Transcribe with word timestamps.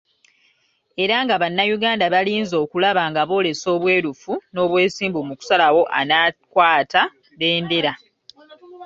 Era 1.03 1.15
nga 1.23 1.35
bannayuganda 1.41 2.05
balinze 2.13 2.55
okulaba 2.63 3.03
nga 3.09 3.21
boolesa 3.29 3.67
obwerufu 3.75 4.33
n’obwesimbu 4.53 5.19
mu 5.27 5.33
kusalawo 5.39 5.81
anaakwata 5.99 7.01
bbendera. 7.33 7.93